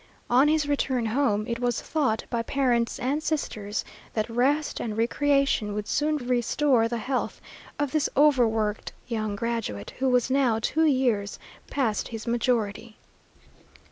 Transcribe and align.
On 0.31 0.47
his 0.47 0.67
return 0.67 1.05
home, 1.05 1.45
it 1.47 1.59
was 1.59 1.79
thought 1.79 2.23
by 2.31 2.41
parents 2.41 2.97
and 2.97 3.21
sisters 3.21 3.85
that 4.15 4.27
rest 4.31 4.79
and 4.79 4.97
recreation 4.97 5.75
would 5.75 5.87
soon 5.87 6.17
restore 6.17 6.87
the 6.87 6.97
health 6.97 7.39
of 7.77 7.91
this 7.91 8.09
overworked 8.17 8.93
young 9.07 9.35
graduate, 9.35 9.91
who 9.99 10.09
was 10.09 10.31
now 10.31 10.57
two 10.57 10.87
years 10.87 11.37
past 11.69 12.07
his 12.07 12.25
majority. 12.25 12.97